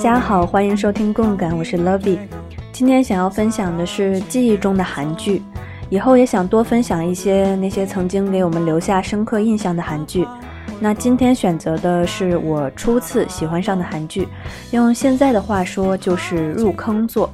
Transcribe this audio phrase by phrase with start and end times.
[0.00, 2.18] 大家好，欢迎收听共感，我是 Lovey。
[2.72, 5.42] 今天想要分享的是记忆中的韩剧，
[5.90, 10.26] 以后也想多分享一些那些曾经给我们留下深刻印象的韩剧。
[10.80, 14.26] 那今天选择的是我初次喜欢上的韩剧，
[14.70, 17.30] 用现在的话说就是入坑作。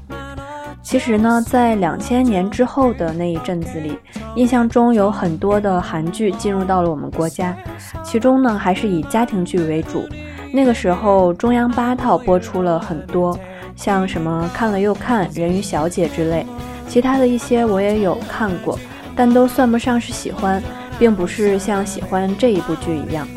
[0.82, 3.96] 其实呢，在两千年之后的那一阵子里，
[4.34, 7.56] 印象中有很多的韩剧进入到了我们国家，
[8.02, 10.04] 其中呢还是以家庭剧为主。
[10.52, 13.38] 那个时候中央八套播出了很多，
[13.74, 16.46] 像什么看了又看、人鱼小姐之类，
[16.88, 18.78] 其他的一些我也有看过，
[19.14, 20.62] 但都算不上是喜欢。
[20.98, 23.28] 并不是像喜欢这一部剧一样，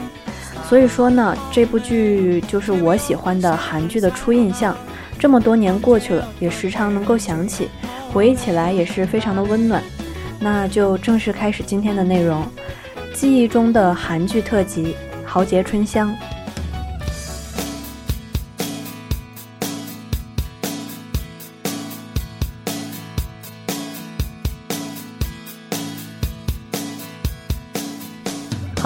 [0.70, 4.74] 所以说呢，这部剧就是我喜欢的韩剧的初印象。
[5.20, 7.68] 这么多年过去了，也时常能够想起，
[8.14, 9.84] 回忆起来也是非常的温暖。
[10.40, 12.48] 那就正式开始今天的内容，
[13.14, 14.94] 记忆中的韩剧特辑
[15.26, 16.08] 《豪杰春香》。《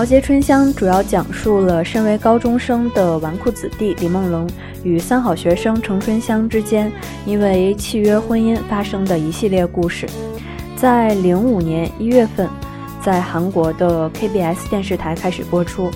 [0.04, 4.46] 豪杰春香》主要讲述了身为高中生的纨绔子弟李梦龙
[4.84, 6.92] 与三好学生程春香之间
[7.26, 10.06] 因为契约婚姻发生的一系列故事。
[10.76, 12.50] 在零五年一月份，
[13.02, 15.90] 在韩国的 KBS 电视台开始播出。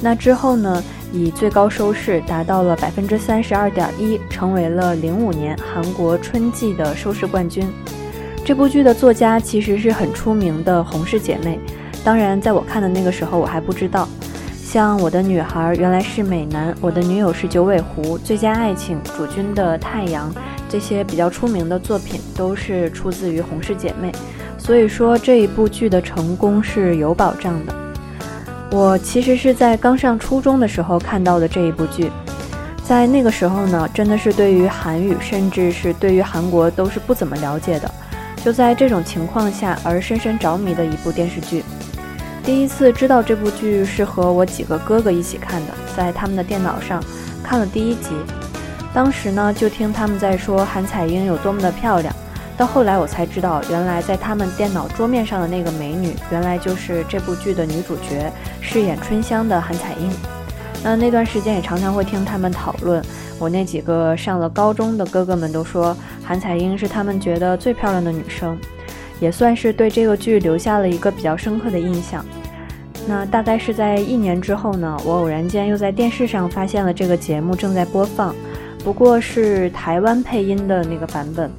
[0.00, 0.80] 那之后呢，
[1.12, 7.68] 以最高收视达到了百分之三十二点一，成为了零五年韩国春季的收视冠军。
[8.44, 11.58] 这部剧的作家其实是很出名的洪氏姐妹。
[12.04, 14.08] 当然，在我看的那个时候，我还不知道，
[14.64, 20.30] 像《我的女孩原来是美男》，《我的女友是九尾狐》，《最佳爱情》，《主君的太阳》
[20.68, 24.10] 这些比较出名的作品，都是出自于洪氏姐妹。
[24.56, 27.74] 所以说，这一部剧的成功是有保障的。
[28.70, 32.10] 我其实是在刚上初中的时候看到的这一部剧，
[32.84, 37.90] 在那个时候呢，真的是对于韩语，甚至是对于韩国都是不怎么了解的。
[38.44, 41.62] 就在这种情况下，而深深着迷的一部电视剧。
[42.48, 46.98] 第一次知道这部剧是和我几个哥哥一起看的，在他们的电脑上
[47.44, 48.08] 看了第一集。
[48.90, 52.10] 当时呢，就听他们在说韩彩英有多么的漂亮。
[52.56, 58.32] 到后来我才知道，原来在他们电脑桌面上的那个美女，原来就是这部剧的女主角，
[58.62, 60.10] 饰演春香的韩彩英。
[60.82, 63.04] 那那段时间也常常会听他们讨论，
[63.38, 65.94] 我那几个上了高中的哥哥们都说
[66.24, 68.58] 韩彩英是他们觉得最漂亮的女生。
[69.20, 72.24] 也算是对这个剧留下了一个比较深刻的印象。
[73.08, 78.34] 那大概是在一年之后呢，我偶然间又在电视上发现了这个节目正在播放，
[78.84, 81.50] 不过是台湾配音的那个版本。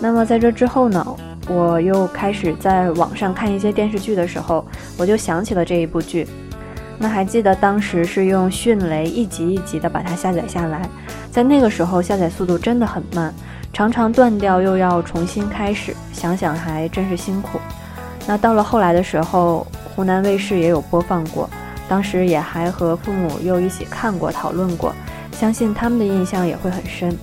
[0.00, 1.06] 那么在这之后呢，
[1.46, 4.66] 我又开始在网上看一些电视剧的时候，
[4.96, 6.26] 我就想起了这一部剧。
[6.98, 10.88] 那还记得当时是用迅雷一集一集的把它下载下来，
[11.30, 13.32] 在那个时候下载速度真的很慢。
[13.74, 17.60] 常常断掉，又要重新开始，想想还真是辛苦。
[18.26, 19.66] 那到了后来的时候，
[19.98, 21.50] 湖南卫视也有播放过，
[21.88, 24.94] 当时也还和父母又一起看过、讨论过，
[25.32, 27.18] 相信他们的印象也会很深。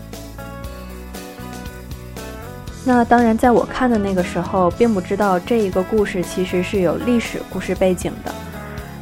[2.84, 8.36] 那当然，在我看的那个时候，并不知道这一个故事其实是有历史故事背景的。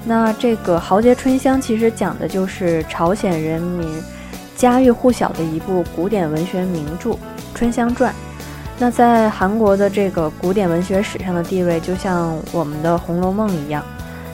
[0.05, 3.89] 那这个《豪杰春香》其实讲的就是朝鲜人民
[4.55, 7.09] 家喻户晓的一部古典文学名著。
[7.55, 8.13] 《春香传》，
[8.83, 13.81] 那在韩国的这个古典文学史上的地位，就像我们的《红楼梦》一样。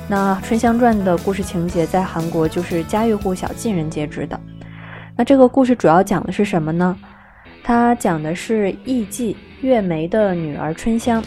[0.08, 4.40] 那《春香传》的故事情节在韩国就是家喻户晓、尽人皆知的。
[5.16, 6.98] 那这个故事主要讲的是什么呢？
[7.64, 11.24] 它讲的是艺妓月梅的女儿春香，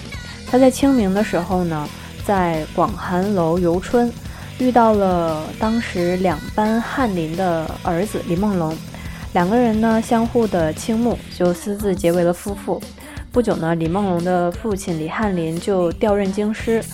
[0.51, 1.89] 她在清明的时候呢，
[2.27, 4.13] 在广寒楼游春，
[4.59, 8.77] 遇到了当时两班翰林的儿子李梦龙。
[9.33, 12.83] 两个人呢，相互的倾慕，就私自结为了夫妇。
[13.33, 16.85] 不久呢，李梦龙的父亲李翰林就调任京师，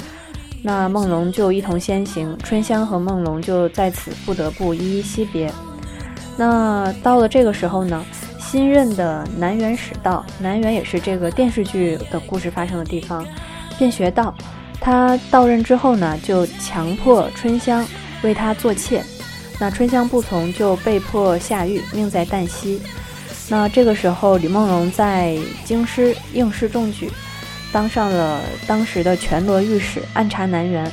[0.62, 5.52] 那梦龙就一同先行，春香和梦龙就在此不得不依依惜别。
[6.37, 8.05] 那到了这个时候呢，
[8.38, 13.26] 新任的南园使道，南园也是这个电视剧的故事发生的地方，
[13.76, 14.32] 便学道，
[14.81, 17.84] 他到任之后呢，就强迫春香
[18.23, 19.02] 为他做妾。
[19.58, 22.81] 那春香不从，就被迫下狱，命在旦夕。
[23.50, 27.11] 那这个时候，李梦龙在京师应试中举，
[27.73, 30.91] 当上了当时的全罗御史，暗查南园。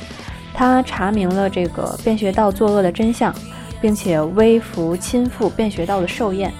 [0.54, 3.34] 他查明了这个卞学道作恶的真相，
[3.78, 6.50] 并且微服亲赴卞学道的寿宴，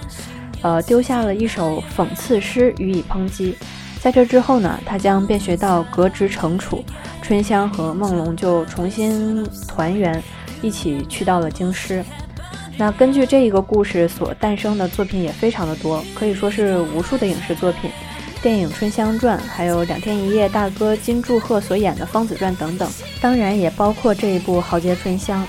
[0.61, 3.57] 呃，丢下了一首讽刺诗予以抨击。
[3.99, 6.85] 在这之后呢，他将卞学道革职惩处，
[7.23, 10.23] 春香和梦龙就重新团圆。
[10.63, 12.03] 一起去到了京师，
[12.79, 17.91] 那根据这一个故事所诞生的作品也非常的多，可以说是无数的影视作品，
[18.43, 22.87] 电影《春香传》，还有两天一夜大哥金柱赫所演的《芳子传》等等，
[23.19, 25.43] 当然也包括这一部《豪杰春香》。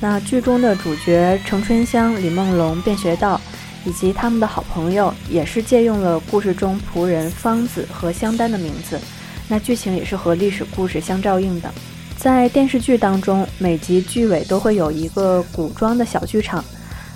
[0.00, 3.40] 那剧中的主角程春香、李梦龙、卞学道，
[3.84, 9.00] 以及他们的好朋友，也是借用了故事中仆人芳子和香丹的名字。
[9.48, 11.68] 那剧情也是和历史故事相照应的。
[12.22, 16.64] 在电视剧当中，每集剧尾都会有一个古装的小剧场，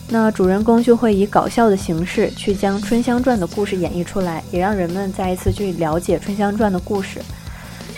[0.09, 7.21] 那主人公就会以搞笑的形式去将《春香传》的故事演绎出来，也让人们再一次去了解《春香传》的故事。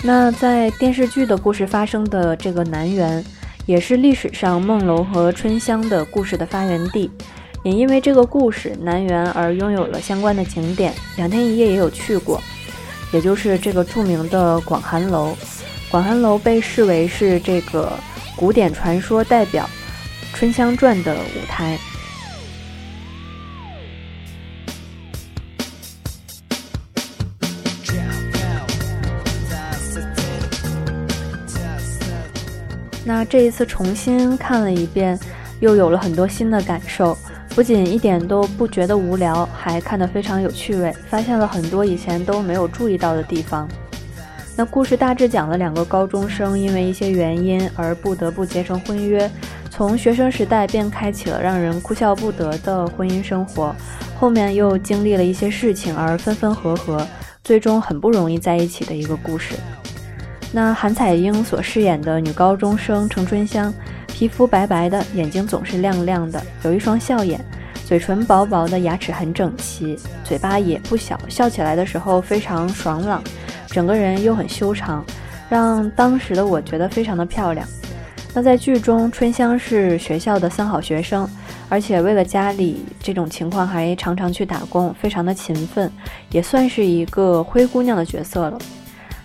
[0.03, 3.25] 那在电视剧的故事发生的这个南园，
[3.65, 7.11] 也是历史上梦楼和春香的故事的发源地，
[7.63, 10.93] 也因为这个故事南园而拥有了相关的景点。
[11.17, 12.39] 两天一夜也有去过，
[13.15, 15.35] 也就是这个著名的广寒楼。
[15.91, 17.91] 广寒楼被视为是这个
[18.37, 19.69] 古典传说代表
[20.37, 21.79] 《春香传》的舞台。
[33.03, 35.19] 那这一次重新看了一遍，
[35.61, 37.17] 又有了很多新的感受，
[37.55, 43.67] 不仅一点都不觉得无聊，还看得非常有趣味，发现了很多以前都没有注意到的地方。
[44.59, 49.31] 那故事大致讲了两个高中生因为一些原因而不得不结成婚约，
[49.71, 53.73] 从学生时代便开启了让人哭笑不得的婚姻生活，
[54.19, 57.07] 后面又经历了一些事情而分分合合，
[57.45, 59.55] 最终很不容易在一起的一个故事。
[60.51, 63.73] 那韩彩英所饰演的女高中生程春香，
[64.09, 67.41] 皮肤白白的，眼睛总是亮亮的，有一双笑眼，
[67.89, 73.25] 嘴唇薄薄的，牙齿很整齐，嘴巴也不小，笑起来的时候非常爽朗。
[73.69, 75.03] 整个人又很修长，
[75.49, 77.67] 让当时的我觉得非常的漂亮。
[78.35, 81.27] 那在剧中，春香是学校的三好学生，
[81.71, 85.91] 而且为了家里这种情况还常常去打工，非常的勤奋，
[86.29, 88.59] 也算是一个灰姑娘的角色了。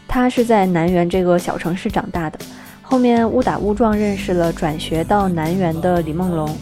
[0.08, 2.40] 她是在南园这个小城市长大的，
[2.82, 6.58] 后面误打误撞认识了转学到南园的李梦龙，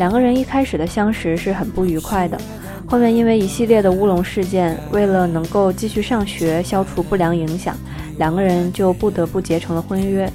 [0.00, 2.40] 两个人一开始的相识是很不愉快的。
[2.86, 7.76] 后面因为一系列的乌龙事件，为了能够继续上学，消除不良影响，
[8.16, 10.26] 两个人就不得不结成了婚约。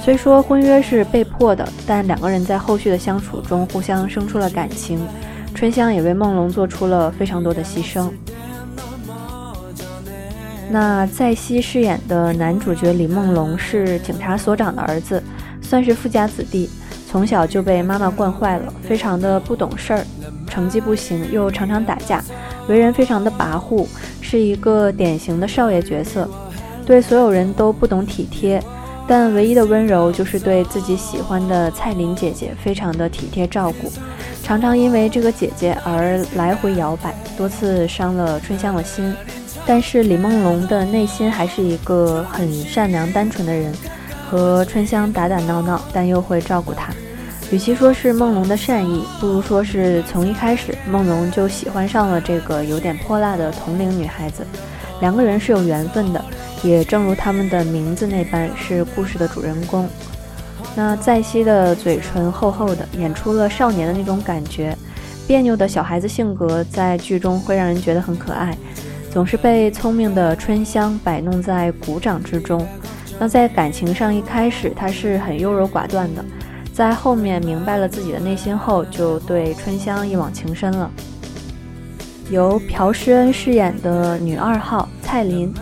[0.00, 5.00] 虽说婚约是被迫的，但两个人在后续的相处中互相生出了感情。
[5.56, 8.08] 春香也为梦龙做出了非常多的牺牲。
[10.70, 15.20] 那在熙饰演的男主角李梦龙是警察所长的儿子，
[15.60, 16.70] 算是富家子弟，
[17.10, 20.04] 从小就被妈妈惯坏了，非常的不懂事儿。
[20.46, 22.22] 成绩不行，又常常打架，
[22.68, 23.86] 为人非常的跋扈，
[24.20, 26.28] 是一个典型的少爷角色，
[26.86, 28.62] 对所有人都不懂体贴，
[29.06, 33.92] 但唯一的温柔就是对自己喜欢的蔡琳姐姐非常的体贴照顾，
[34.42, 39.12] 常常因为这个姐姐而来回摇摆，多次伤了春香的心。
[39.66, 43.72] 但是李梦龙的内心还是一个很善良单纯的人，
[44.28, 46.92] 和春香打打闹闹，但又会照顾她。
[47.50, 54.46] 与其说是梦龙的善意，不如说是从一开始梦龙就喜欢上了这个有点泼辣的同龄女孩子。
[55.00, 56.24] 两个人是有缘分的，
[56.62, 59.88] 也正如他们的名字那般是故事的主人公。
[60.76, 64.76] 那在熙的嘴唇厚厚的，演出了少年的那种感觉，
[65.26, 68.56] 别扭的小孩子性格在剧中会让人觉得很可爱，
[69.10, 72.64] 总是被聪明的春香摆弄在鼓掌之中。
[73.18, 76.24] 那在感情上一开始他是很优柔寡断的。
[76.72, 80.90] 在后面明白了自己的内心后，就对春香一往情深了。
[82.30, 85.52] 由朴诗恩饰演的女二号蔡琳，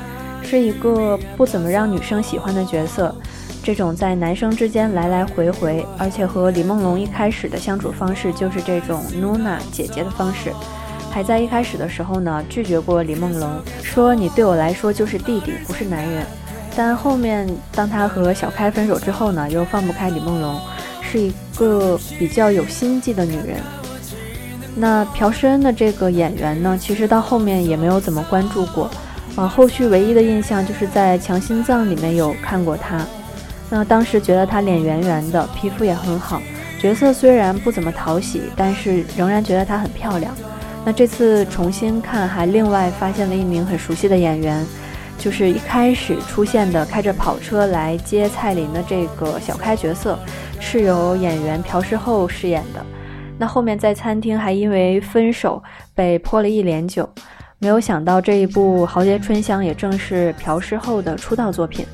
[0.43, 3.15] 是一个不怎么让女生喜欢的角色。
[3.63, 10.53] 这种在男生之间来来回回，而且和李梦龙一开始的相处方式就是这种 “nuna 姐姐的方式。
[11.11, 13.51] 还在一开始的时候呢，拒绝过李梦龙，
[13.83, 16.25] 说你对我来说就是弟弟，不是男人。
[16.77, 20.61] 但后面当他和小开分手之后呢，又放不开李梦龙。
[21.11, 23.57] 是一个比较有心计的女人。
[24.77, 28.89] 那朴诗恩的这个演员呢，其实到后面也没有怎么关注过，
[29.35, 33.05] 啊，后续唯一的印象就是在《强心脏》里面有看过她。
[33.71, 36.41] 那当时觉得她脸圆圆的，皮肤也很好，
[36.81, 40.33] 角色虽然不怎么讨喜，但是仍然觉得她很漂亮。
[40.85, 44.65] 那这次重新看，还另外发现了一名很熟悉的演员，
[45.19, 50.17] 就是一开始出现的开着跑车来接蔡琳的这个小开角色。
[50.71, 52.85] 是由演员朴世厚饰演的。
[53.39, 55.63] 那后面在餐厅还因为分手
[55.95, 57.09] 被泼了一脸酒，
[57.59, 61.87] 没有想到这一部《豪杰春香》也正是朴世厚的出道作品。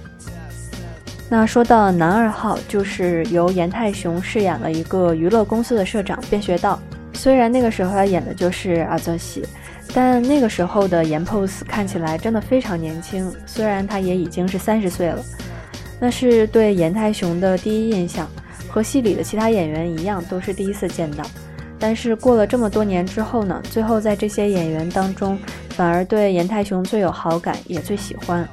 [1.29, 6.77] 那说到男二号，就是由严泰雄饰演了一个娱乐公司的社长卞学道。
[7.13, 9.47] 虽然那个时候他演的就是阿泽喜，
[9.95, 13.33] 但那个时候的严 pose 看起来真的非常年轻。
[13.47, 15.23] 虽然他也已经是三十岁了，
[16.01, 18.29] 那是对严泰雄的第一印象，
[18.75, 21.25] 和戏里的其他演员一样，都是第一次见到。
[21.79, 25.39] 但是过了这么多年之后呢，最后在这些演员当中，
[25.69, 28.49] 反而对严泰雄最有好感，也最喜欢。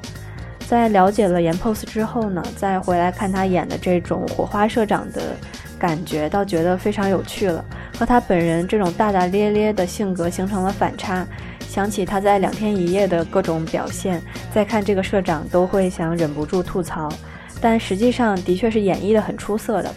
[0.67, 5.35] 在了解了严 pose 之后呢，再回来看他演的这种火花社长的
[5.79, 7.65] 感觉，倒觉得非常有趣了，
[7.97, 11.25] 和他本人这种大大咧咧的性格形成了反差。
[11.67, 14.21] 想起他在两天一夜的各种表现，
[14.53, 17.09] 再看这个社长都会想忍不住吐槽，
[17.59, 19.91] 但实际上的确是演绎的很出色的。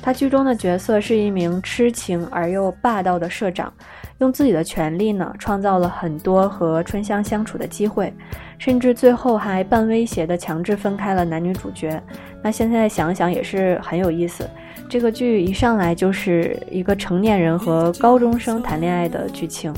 [0.00, 3.72] 他剧中的角色是一名痴情而又霸道的社长，
[4.18, 8.12] 用自己的权力呢，创造了很多和春香相处的机会。
[8.58, 12.02] 甚至最后还半威胁的强制分开了男女主角，
[12.42, 14.48] 那现在想想也是很有意思。
[14.88, 19.72] 这个剧一上来就是一个成年人和高中生谈恋爱的剧情。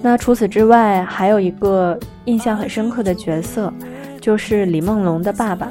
[0.00, 3.72] 那除此之外，还有一个印象很深刻的角色，
[4.20, 5.70] 就是李梦龙的爸爸，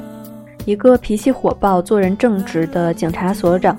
[0.64, 3.76] 一个脾气火爆、做人正直的警察所长。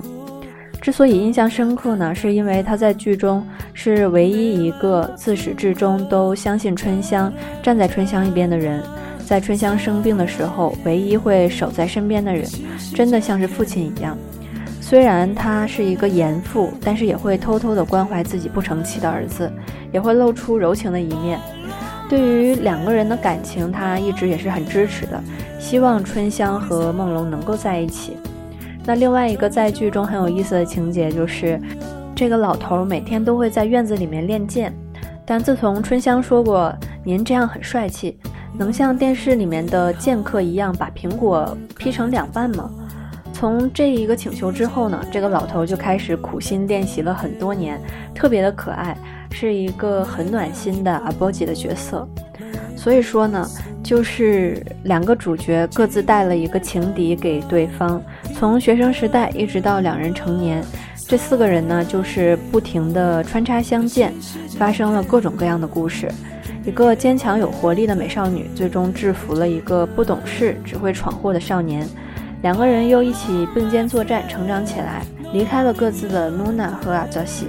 [0.80, 8.82] 之所以印象深刻呢，是因为他在剧中是唯一一个自始至终都相信春香、站在春香一边的人，
[9.24, 12.46] 在春香生病的时候，唯一会守在身边的人，
[12.94, 14.14] 真的像是父亲一样。
[14.78, 19.50] 虽然他是一个严父，但是也会偷偷的关怀自己不成器的儿子，
[19.90, 21.40] 也会露出柔情的一面。
[22.08, 25.20] 对于两个人的感情，他一直也是很支持的，
[25.58, 28.16] 希望春香和梦龙能够在一起。
[28.84, 31.60] 那另外一个在剧中很有意思的情节就是，
[32.14, 34.72] 这个老头每天都会在院子里面练剑，
[35.24, 38.18] 但自从春香说过您这样很帅气，
[38.56, 42.70] 能像电视里面的剑客一样把苹果劈成两半吗？
[43.32, 47.80] 从这一个请求之后呢，这个老头就开始苦心练习了很多年，
[48.14, 48.96] 特别的可爱，
[49.34, 52.08] 是一个很暖心的阿波吉的角色。
[52.76, 53.44] 所以说呢，
[53.82, 58.00] 就是两个主角各自带了一个情敌给对方。
[58.34, 60.62] 从学生时代一直到两人成年，
[61.08, 64.12] 这四个人呢，就是不停的穿插相见，
[64.56, 66.08] 发生了各种各样的故事。
[66.64, 71.86] 一个坚强有活力的美少女，最终制服了一个不懂事、只会闯祸的少年。
[72.42, 77.48] 两个人又一起并肩作战，成长起来，离开了各自的露娜和阿泽西。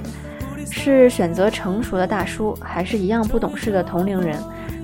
[0.78, 4.38] 是选择成熟的大叔，还是一样不懂事的同龄人？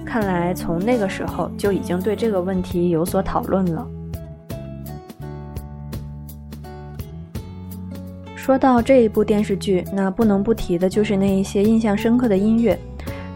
[0.06, 3.86] 看来从那个时候就已经对这个问题有所讨论了。
[8.34, 12.76] 说到这一部电视剧，那不能不提的就是那一些印象深刻的音乐，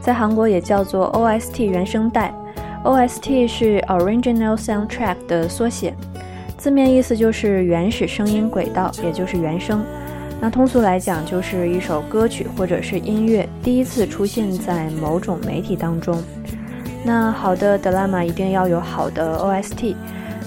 [0.00, 2.34] 在韩国也叫做 OST 原声带。
[2.84, 5.94] OST 是 Original Soundtrack 的缩写，
[6.56, 9.84] 字面意思就是原始声音轨道，也就是原声。
[10.40, 16.22] 那通俗来讲，就是一首歌曲或者是音乐第一次出现在某种媒体当中。
[17.04, 19.94] 那好的 drama 一定要有好的 OST。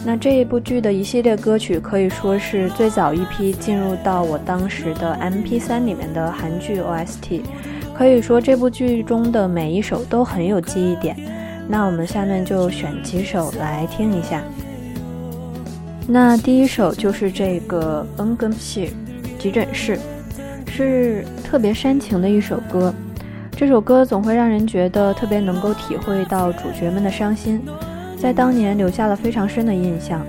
[0.05, 7.41] 那这一部剧的一系列歌曲可以说是最早一批进入到我当时的 MP3 里面的韩剧 OST，
[7.93, 11.17] 可以说这部剧中的每一首都很有记忆点。
[11.67, 14.41] 那我们下面就选几首来听一下。
[16.07, 18.87] 那第一首就是这个《恩根系》，
[19.39, 19.97] 急诊室，
[20.67, 22.93] 是特别煽情的一首歌。
[23.51, 27.61] 这首歌总会让人觉得特别能够体会到主角们的伤心。
[28.17, 30.25] 在当年留下了非常深的印象。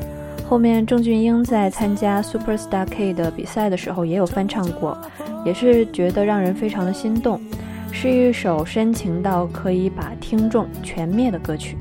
[0.48, 4.96] 后面郑俊英在参加 Super Star K 的比赛的时候也有翻唱过，
[5.44, 7.40] 也是觉得让人非常的心动，
[7.90, 11.76] 是一首深情到可以把听众全灭的歌曲。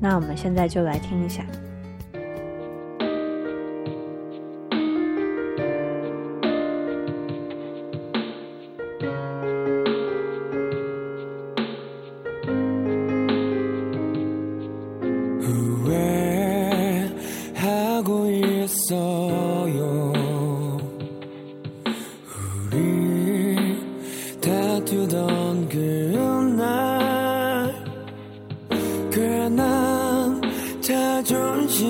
[0.00, 1.42] 那我们现在就来听一下。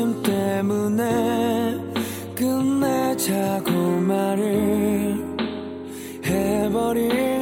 [0.00, 1.78] 관심 때문에
[2.34, 5.14] 끝내자고 말을
[6.24, 7.39] 해버린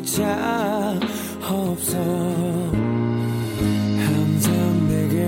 [0.00, 0.98] 소식조차
[1.42, 1.98] 없어.
[3.98, 5.26] 항상 내게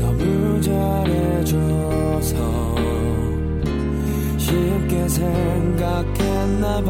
[0.00, 2.36] 너무 잘해줘서
[4.36, 6.88] 쉽게 생각했나봐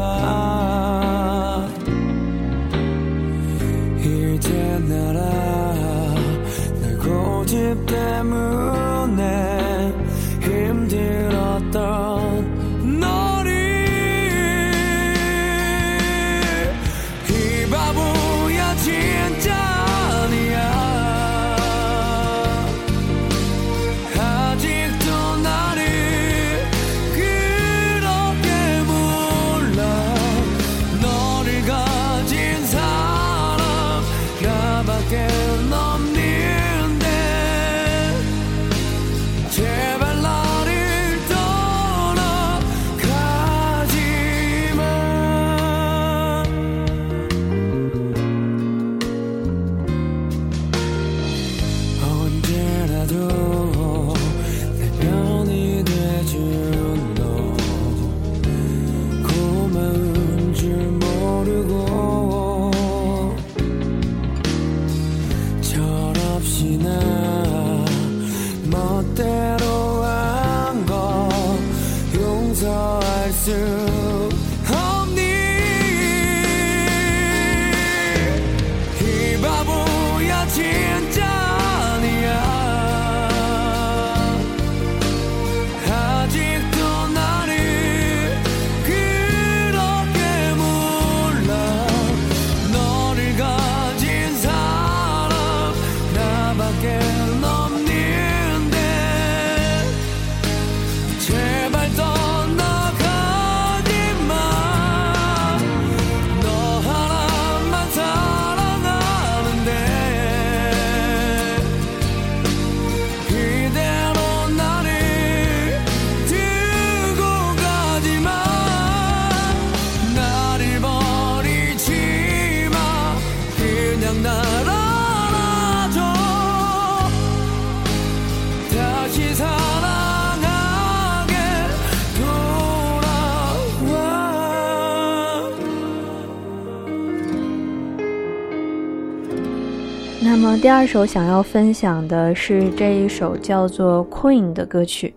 [140.61, 145.13] 第二首想要分享的是这一首叫做《Queen》的歌曲。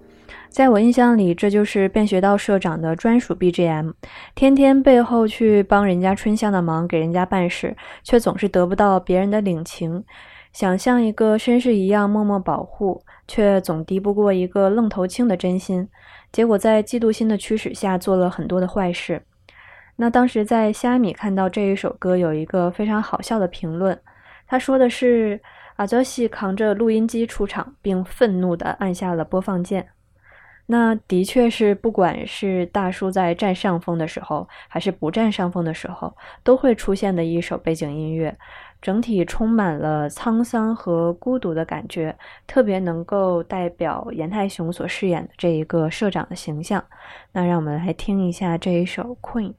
[0.48, 3.92] 在我印象里，这就是便学道社长的专属 BGM。
[4.36, 10.04] 天天背后去帮人家春香的忙，给人家办事，却总是得不到别人的领情。
[10.52, 15.88] 想像一个绅士一样默默保护，却总敌不过一个愣头青的真心。
[16.30, 19.22] 结果在嫉妒心的驱使下，做了很多的坏事。
[19.96, 23.98] 那当时在虾米看到这一首歌，有一个非常好笑的评论。
[24.52, 25.40] 他说的是，
[25.76, 29.88] 阿泽西扛着录音机出场，并愤怒地按下了播放键。
[30.66, 38.36] 那的确是，不管是大叔在占上风的时候，还是不占上风的时候，都会出现的一首背景音乐，
[38.82, 42.14] 整体充满了沧桑和孤独的感觉，
[42.46, 46.84] 特别能够代表严太雄所饰演的这一个社长的形象。
[47.32, 49.52] 那让我们来听一下这一首《Queen》。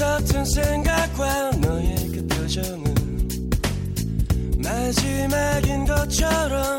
[0.00, 2.94] 서툰 생각과 너의 그 표정은
[4.56, 6.69] 마지막인 것처럼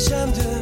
[0.00, 0.59] yaşamdı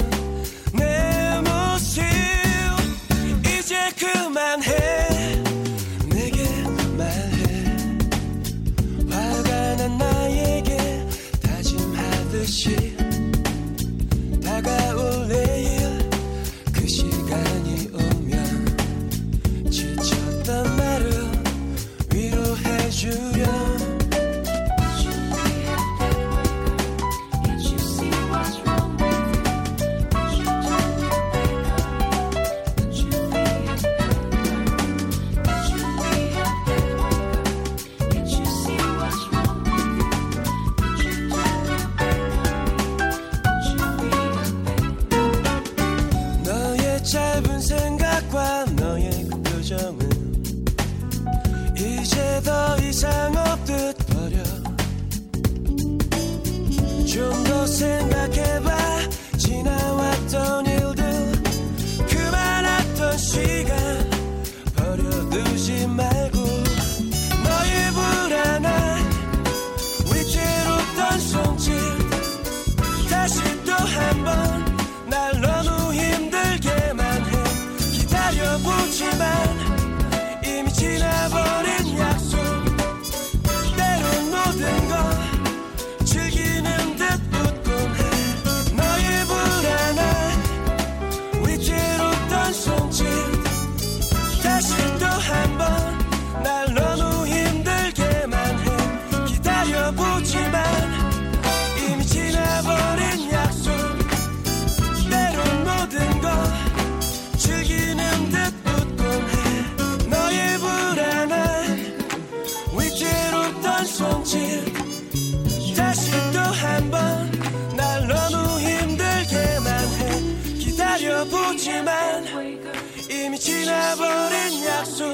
[123.37, 125.05] 지나버린 약속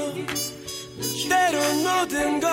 [1.30, 2.50] 때론 모든 걸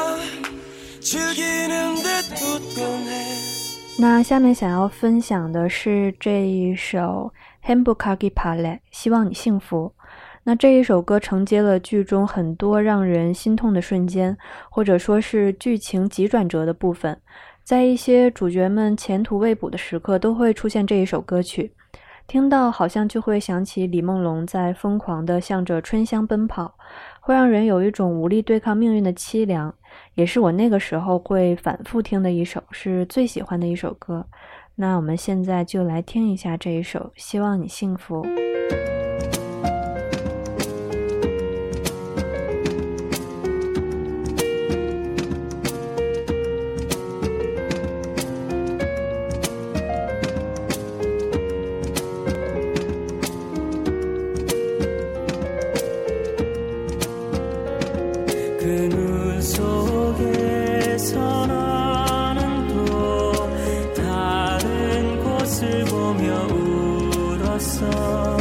[1.01, 2.07] 즐기는 듯
[2.41, 7.33] 웃곤 해 那下面想要分享的是这一首《
[7.67, 9.93] Hembukagi Pale》，希望你幸福。
[10.45, 14.37] 那这一首歌承接了剧中很多让人心痛的瞬间，
[14.71, 17.19] 或者说是剧情急转折的部分，
[17.65, 21.73] 在一些主角们前途未卜的时刻，都会出现这一首歌曲。
[22.28, 26.76] 听到好像就会想起李梦龙在疯狂地向着春香奔跑，
[27.20, 29.74] 会让人有一种无力对抗命运的凄凉。
[30.16, 34.26] 也是我那个时候会反复听的一首，是最喜欢的一首歌。
[34.76, 38.24] 那我们现在就来听一下这一首《希望你幸福》。
[65.86, 68.41] 보며 울었어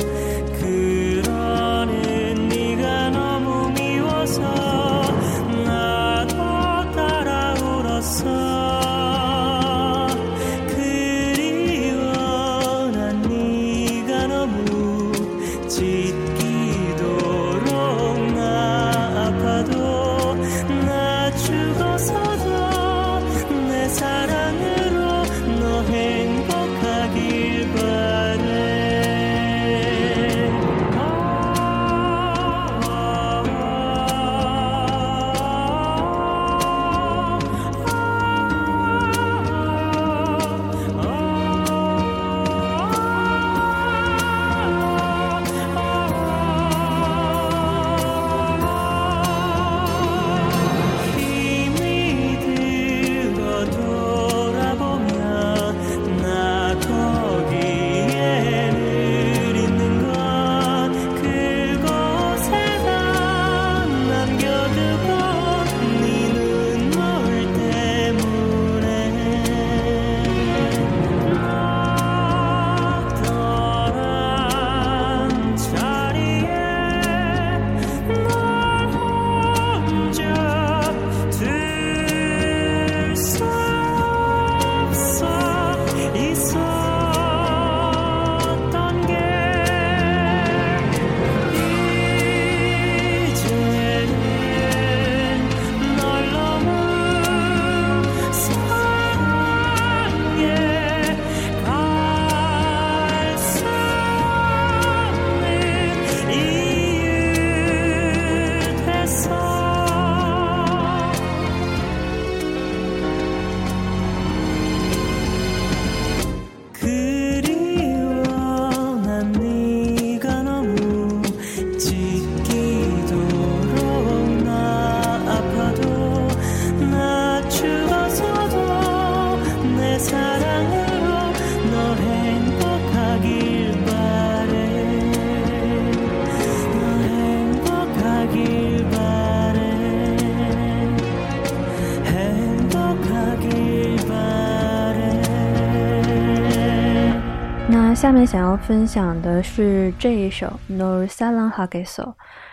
[148.21, 152.05] 面想要分享的是这一首《Nor Salon Hageso》。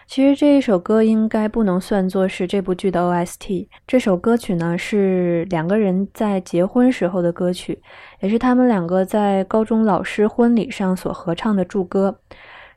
[0.06, 3.68] 其实这一首歌应该不能算作是这部剧的 OST。
[3.86, 7.82] 这首歌曲呢是两个人在结婚时候的歌曲，
[8.22, 12.18] 也是他们两个在高中老师婚礼上所合唱的祝歌。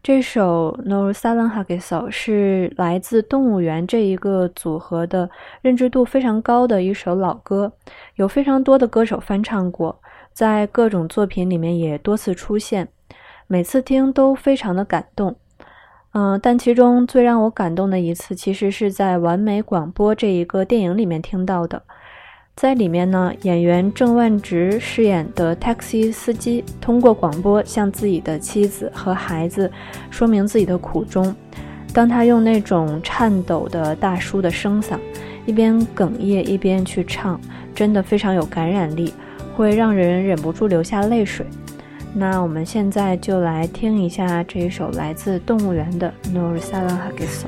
[0.03, 5.31] 这首《Nor Salon Hageso》是来自动物园这一个组合的
[5.63, 7.73] 认知度非常高的一首老歌，
[8.17, 10.01] 有非常多的歌手翻唱过，
[10.33, 12.89] 在各种作品里面也多次出现，
[13.47, 15.37] 每次听都非常的感动。
[16.13, 21.83] 嗯，但其中最让我感动的一次，其实是在《完美广播》这一个电影里面听到的。
[22.57, 29.71] 在里面呢，演员郑万直饰演的 taxi 司机，通过广播向自己的妻子和孩子
[30.11, 31.35] 说明自己的苦衷。
[31.95, 34.99] 当他用那种颤抖的大叔的声嗓，
[35.47, 37.41] 一边哽咽一边去唱，
[37.75, 39.15] 真的非常有感染力，
[39.61, 41.45] 会让人忍不住流下泪水。
[42.15, 47.45] 那我们现在就来听一下这一首来自动物园的《Norisala Hagiso》。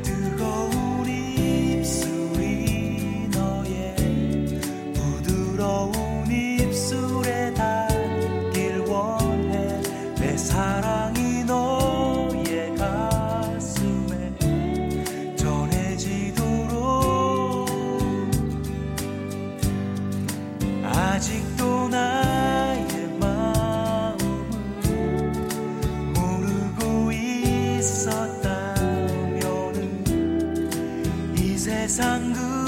[31.88, 32.61] 상 그 누구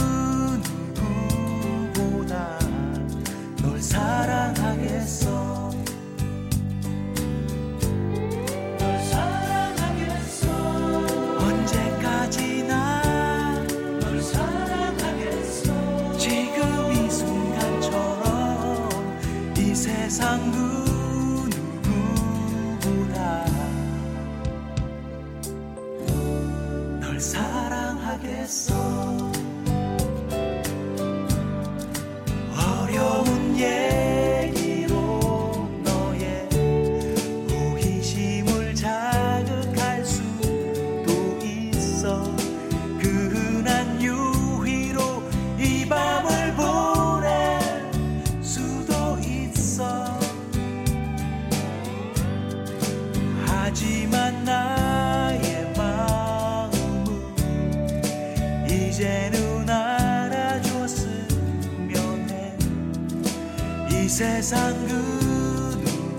[64.14, 64.94] 세상 그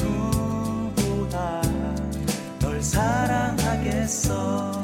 [0.03, 1.61] 누구보다
[2.59, 4.74] 널 사랑하겠어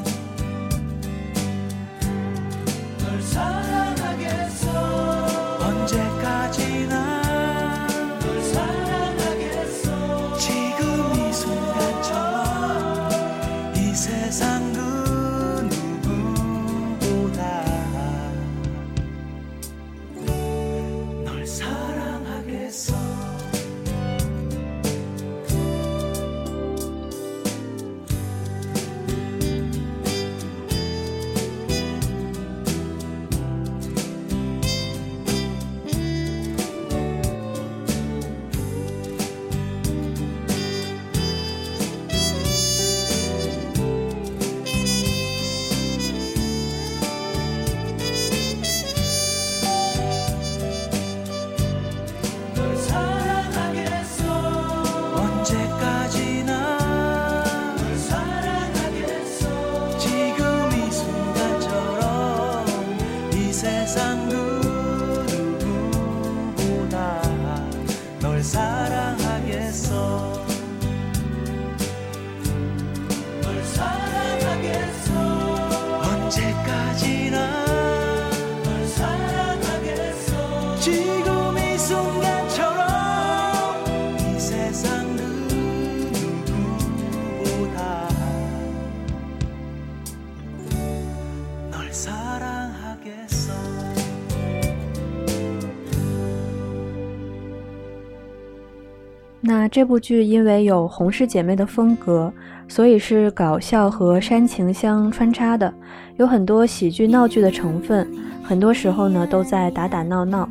[99.72, 102.30] 这部剧因为有洪氏姐妹的风格，
[102.68, 105.72] 所以是搞笑和煽情相穿插的，
[106.18, 108.06] 有很多喜剧闹剧的成分，
[108.42, 110.46] 很多时候呢都在打打闹闹，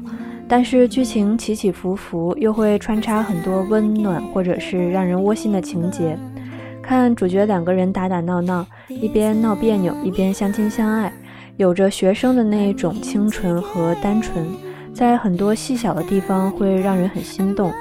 [0.48, 6.18] 但是剧情起起伏伏，又会穿插很多温暖或者是让人窝心的情节。
[6.82, 11.14] 看主角两个人打打闹闹，一边闹别扭，一边相亲相爱，
[11.58, 14.44] 有着学生的那一种清纯和单纯，
[14.96, 17.72] 在很多细小的地方会让人很心动。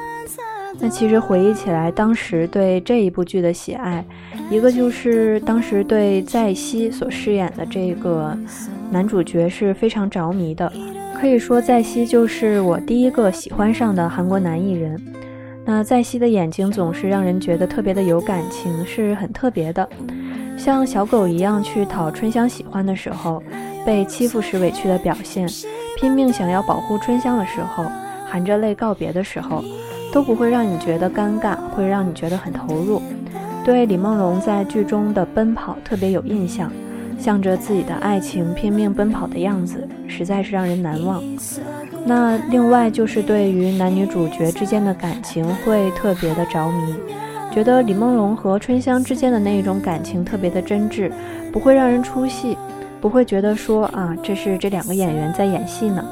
[0.83, 4.03] 那其实回忆起来，当时对这一部剧的喜爱，
[4.51, 8.37] 一个就是当时对在熙所饰演的这个
[8.91, 10.73] 男主角是非常着迷的，
[11.15, 14.99] 可以说在熙就是我第一个喜欢上的韩国男艺人。
[15.67, 19.87] 那在熙的眼睛总是让人觉得特别的有感情，是很特别的，
[20.57, 23.43] 像小狗一样去讨春香喜欢的时候，
[23.85, 25.47] 被欺负时委屈的表现，
[26.01, 27.85] 拼命想要保护春香的时候，
[28.27, 29.63] 含着泪告别的时候。
[30.13, 33.01] 都不会让你觉得尴尬，会让你觉得很投入。
[33.65, 36.73] 对李梦龙在剧中的奔跑特别有印象，
[37.19, 41.23] 向着自己的爱情拼命奔跑的样子，实在是让人难忘。
[42.07, 46.95] 那另外就是对于男女主角之间的感情会特别的着迷，
[47.53, 51.13] 觉得李梦龙和春香之间的那一种感情特别的真挚，
[51.53, 52.57] 不会让人出戏，
[53.01, 56.03] 不会觉得说啊这是这两个演员在演戏呢。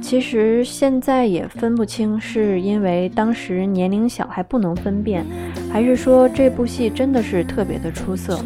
[0.00, 5.24] 其实现在也分不清，是因为当时年龄小还不能分辨，
[5.70, 8.40] 还是说这部戏真的是特别的出色？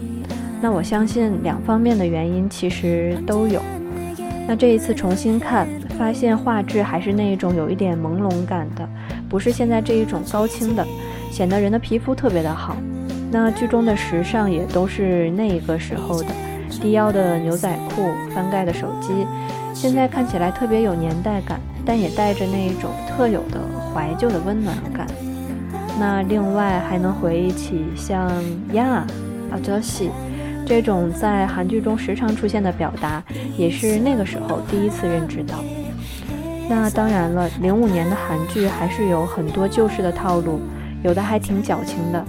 [0.60, 3.60] 那我相信两方面的原因其实都有。
[4.46, 8.88] 那这一次重新看，发现画质还是那一种有一点朦胧感的，
[9.28, 10.84] 不是现在这一种高清的，
[11.30, 12.76] 显得人的皮肤特别的好。
[13.30, 16.28] 那剧中的时尚也都是那一个时候的，
[16.80, 19.12] 低腰的牛仔裤，翻盖的手机。
[19.74, 23.60] 现在看起来特别有年代感，但也带着那一种特有的
[23.92, 25.06] 怀旧的温暖感。
[25.98, 28.30] 那另外还能回忆起像
[28.72, 29.04] 呀、
[29.50, 30.10] 阿哲西
[30.66, 33.22] 这种在韩剧中时常出现的表达，
[33.56, 35.62] 也是那个时候第一次认知到。
[36.68, 40.60] 那当然了，零五年的韩剧还是有很多旧式的套路，
[41.02, 42.24] 有的还挺矫情的。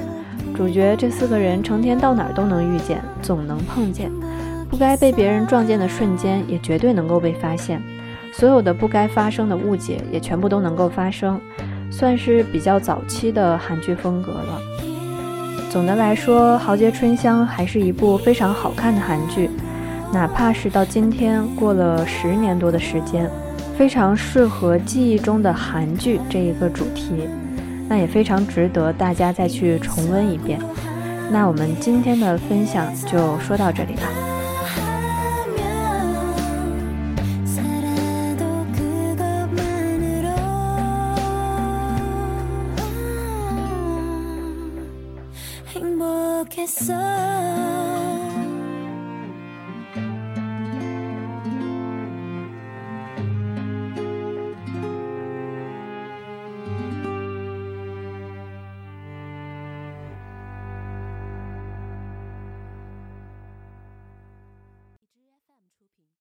[0.55, 4.11] 主角这四个人成天到哪儿都能遇见，总能碰见。
[4.69, 7.79] 不该被别人撞见的瞬间，也绝对能够被发现；
[8.33, 11.39] 所有的不该发生的误解，也全部都能够发生，
[11.91, 14.59] 算是比较早期的韩剧风格了。
[15.69, 19.49] 总的来说，《豪杰春香》还是一部非常好看的韩剧，
[20.11, 23.29] 哪怕是到今天过了十年多的时间，
[23.77, 27.27] 非常适合记忆中的韩剧这一个主题，
[27.87, 30.59] 那也非常值得大家再去重温一遍。
[31.31, 34.32] 那我们今天的分享就说到这里吧。
[46.75, 47.32] So.